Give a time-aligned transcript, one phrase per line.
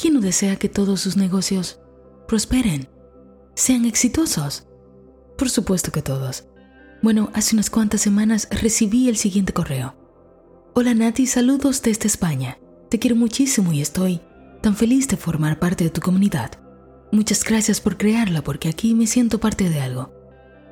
[0.00, 1.78] ¿quién no desea que todos sus negocios
[2.26, 2.88] prosperen,
[3.54, 4.66] sean exitosos?
[5.36, 6.46] Por supuesto que todos.
[7.02, 9.94] Bueno, hace unas cuantas semanas recibí el siguiente correo.
[10.74, 12.58] Hola Nati, saludos desde España.
[12.88, 14.22] Te quiero muchísimo y estoy
[14.62, 16.52] tan feliz de formar parte de tu comunidad.
[17.12, 20.14] Muchas gracias por crearla porque aquí me siento parte de algo.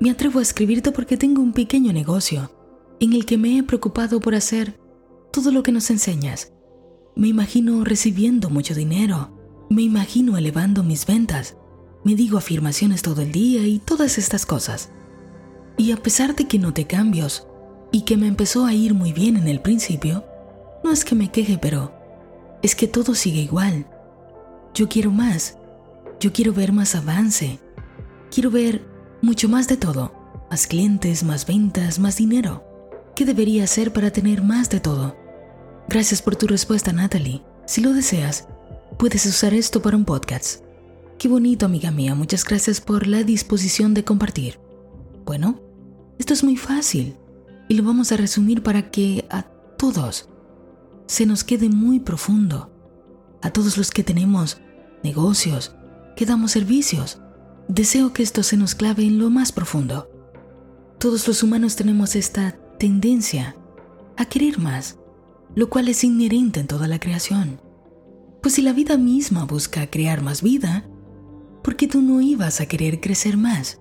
[0.00, 2.50] Me atrevo a escribirte porque tengo un pequeño negocio
[3.00, 4.80] en el que me he preocupado por hacer
[5.30, 6.54] todo lo que nos enseñas.
[7.16, 9.30] Me imagino recibiendo mucho dinero,
[9.68, 11.56] me imagino elevando mis ventas,
[12.04, 14.90] me digo afirmaciones todo el día y todas estas cosas.
[15.76, 17.46] Y a pesar de que noté cambios
[17.92, 20.24] y que me empezó a ir muy bien en el principio,
[20.84, 21.92] no es que me queje, pero
[22.62, 23.86] es que todo sigue igual.
[24.74, 25.56] Yo quiero más
[26.20, 27.58] yo quiero ver más avance.
[28.30, 28.84] Quiero ver
[29.22, 30.12] mucho más de todo.
[30.50, 32.62] Más clientes, más ventas, más dinero.
[33.16, 35.16] ¿Qué debería hacer para tener más de todo?
[35.90, 37.42] Gracias por tu respuesta, Natalie.
[37.66, 38.46] Si lo deseas,
[38.96, 40.62] puedes usar esto para un podcast.
[41.18, 42.14] Qué bonito, amiga mía.
[42.14, 44.60] Muchas gracias por la disposición de compartir.
[45.24, 45.60] Bueno,
[46.16, 47.16] esto es muy fácil
[47.68, 49.42] y lo vamos a resumir para que a
[49.78, 50.28] todos
[51.06, 52.70] se nos quede muy profundo.
[53.42, 54.60] A todos los que tenemos
[55.02, 55.74] negocios,
[56.14, 57.20] que damos servicios.
[57.66, 60.08] Deseo que esto se nos clave en lo más profundo.
[61.00, 63.56] Todos los humanos tenemos esta tendencia
[64.16, 64.99] a querer más,
[65.54, 67.60] lo cual es inherente en toda la creación.
[68.42, 70.84] Pues si la vida misma busca crear más vida,
[71.62, 73.80] ¿por qué tú no ibas a querer crecer más?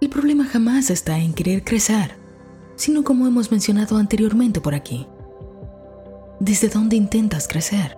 [0.00, 2.18] El problema jamás está en querer crecer,
[2.76, 5.06] sino como hemos mencionado anteriormente por aquí.
[6.40, 7.96] ¿Desde dónde intentas crecer?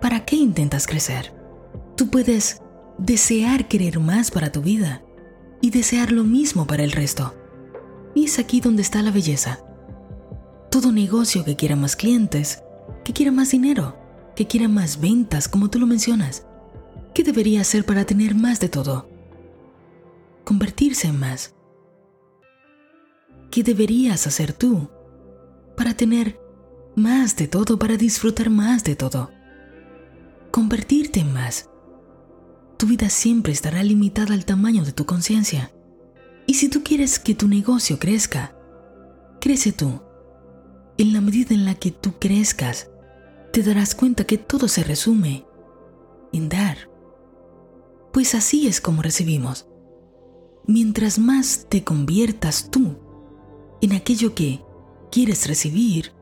[0.00, 1.34] ¿Para qué intentas crecer?
[1.96, 2.60] Tú puedes
[2.98, 5.02] desear querer más para tu vida
[5.60, 7.34] y desear lo mismo para el resto.
[8.14, 9.60] Y es aquí donde está la belleza.
[10.74, 12.64] Todo negocio que quiera más clientes,
[13.04, 13.96] que quiera más dinero,
[14.34, 16.48] que quiera más ventas, como tú lo mencionas,
[17.14, 19.08] ¿qué debería hacer para tener más de todo?
[20.42, 21.54] Convertirse en más.
[23.52, 24.90] ¿Qué deberías hacer tú
[25.76, 26.40] para tener
[26.96, 29.30] más de todo, para disfrutar más de todo?
[30.50, 31.70] Convertirte en más
[32.78, 35.70] tu vida siempre estará limitada al tamaño de tu conciencia.
[36.48, 38.56] Y si tú quieres que tu negocio crezca,
[39.40, 40.02] crece tú.
[40.96, 42.88] En la medida en la que tú crezcas,
[43.52, 45.44] te darás cuenta que todo se resume
[46.32, 46.88] en dar.
[48.12, 49.66] Pues así es como recibimos.
[50.68, 52.96] Mientras más te conviertas tú
[53.80, 54.62] en aquello que
[55.10, 56.12] quieres recibir,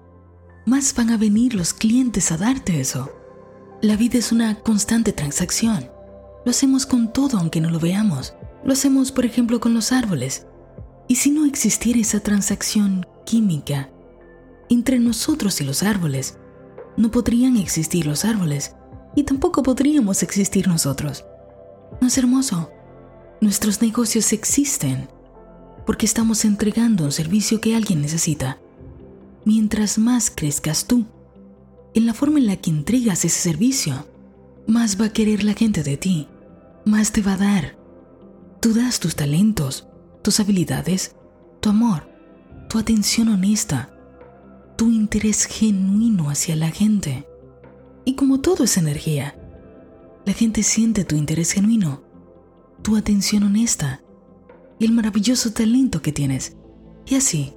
[0.64, 3.10] más van a venir los clientes a darte eso.
[3.82, 5.90] La vida es una constante transacción.
[6.46, 8.32] Lo hacemos con todo aunque no lo veamos.
[8.64, 10.46] Lo hacemos, por ejemplo, con los árboles.
[11.08, 13.90] Y si no existiera esa transacción química
[14.72, 16.38] entre nosotros y los árboles,
[16.96, 18.74] no podrían existir los árboles
[19.14, 21.24] y tampoco podríamos existir nosotros.
[22.00, 22.70] ¿No es hermoso?
[23.40, 25.08] Nuestros negocios existen
[25.86, 28.58] porque estamos entregando un servicio que alguien necesita.
[29.44, 31.06] Mientras más crezcas tú,
[31.94, 34.06] en la forma en la que entregas ese servicio,
[34.66, 36.28] más va a querer la gente de ti
[36.84, 37.76] más te va a dar.
[38.60, 39.86] Tú das tus talentos,
[40.22, 41.14] tus habilidades,
[41.60, 42.08] tu amor,
[42.68, 43.94] tu atención honesta,
[44.82, 47.24] tu interés genuino hacia la gente.
[48.04, 49.38] Y como todo es energía,
[50.26, 52.02] la gente siente tu interés genuino,
[52.82, 54.02] tu atención honesta
[54.80, 56.56] y el maravilloso talento que tienes.
[57.06, 57.54] Y así,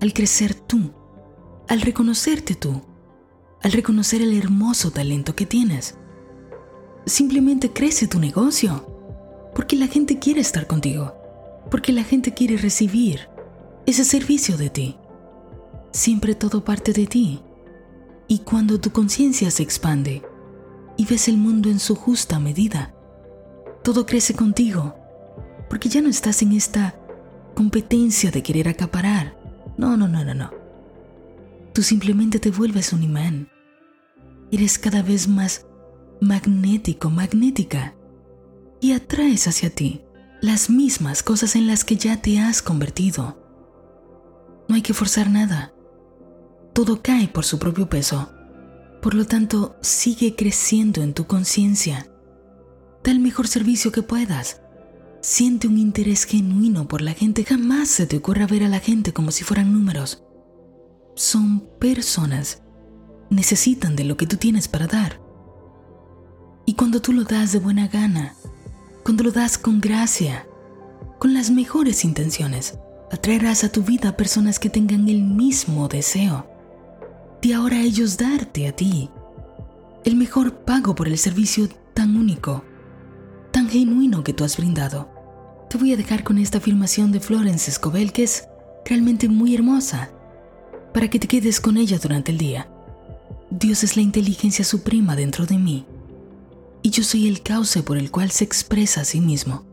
[0.00, 0.94] al crecer tú,
[1.68, 2.80] al reconocerte tú,
[3.62, 5.98] al reconocer el hermoso talento que tienes,
[7.04, 9.50] simplemente crece tu negocio.
[9.54, 11.12] Porque la gente quiere estar contigo.
[11.70, 13.28] Porque la gente quiere recibir
[13.84, 14.96] ese servicio de ti.
[15.96, 17.40] Siempre todo parte de ti.
[18.28, 20.22] Y cuando tu conciencia se expande
[20.98, 22.94] y ves el mundo en su justa medida,
[23.82, 24.94] todo crece contigo.
[25.70, 27.00] Porque ya no estás en esta
[27.54, 29.38] competencia de querer acaparar.
[29.78, 30.50] No, no, no, no, no.
[31.72, 33.48] Tú simplemente te vuelves un imán.
[34.52, 35.64] Eres cada vez más
[36.20, 37.94] magnético, magnética,
[38.82, 40.02] y atraes hacia ti
[40.42, 43.42] las mismas cosas en las que ya te has convertido.
[44.68, 45.72] No hay que forzar nada.
[46.76, 48.28] Todo cae por su propio peso.
[49.00, 52.06] Por lo tanto, sigue creciendo en tu conciencia.
[53.02, 54.60] Da el mejor servicio que puedas.
[55.22, 57.44] Siente un interés genuino por la gente.
[57.44, 60.22] Jamás se te ocurra ver a la gente como si fueran números.
[61.14, 62.60] Son personas.
[63.30, 65.18] Necesitan de lo que tú tienes para dar.
[66.66, 68.34] Y cuando tú lo das de buena gana,
[69.02, 70.46] cuando lo das con gracia,
[71.18, 72.78] con las mejores intenciones,
[73.10, 76.54] atraerás a tu vida personas que tengan el mismo deseo
[77.42, 79.10] de ahora ellos darte a ti
[80.04, 82.62] el mejor pago por el servicio tan único,
[83.50, 85.10] tan genuino que tú has brindado.
[85.68, 88.46] Te voy a dejar con esta afirmación de Florence Escobel que es
[88.84, 90.10] realmente muy hermosa,
[90.94, 92.70] para que te quedes con ella durante el día.
[93.50, 95.86] Dios es la inteligencia suprema dentro de mí,
[96.82, 99.64] y yo soy el cauce por el cual se expresa a sí mismo.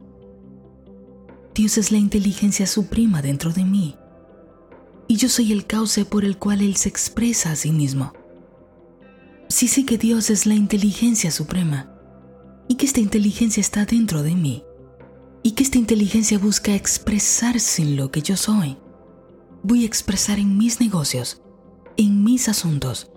[1.53, 3.95] Dios es la inteligencia suprema dentro de mí,
[5.07, 8.13] y yo soy el cauce por el cual Él se expresa a sí mismo.
[9.49, 11.93] Sí sé que Dios es la inteligencia suprema,
[12.67, 14.63] y que esta inteligencia está dentro de mí,
[15.43, 18.77] y que esta inteligencia busca expresarse en lo que yo soy.
[19.61, 21.41] Voy a expresar en mis negocios,
[21.97, 23.11] en mis asuntos,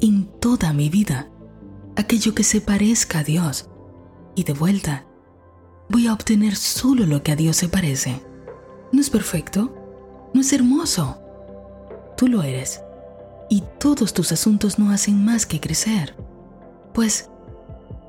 [0.00, 1.30] en toda mi vida,
[1.96, 3.68] aquello que se parezca a Dios,
[4.34, 5.06] y de vuelta,
[5.88, 8.20] voy a obtener solo lo que a Dios se parece.
[8.92, 9.74] No es perfecto,
[10.34, 11.18] no es hermoso.
[12.16, 12.80] Tú lo eres,
[13.48, 16.14] y todos tus asuntos no hacen más que crecer,
[16.92, 17.28] pues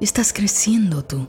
[0.02, 1.28] estás creciendo tú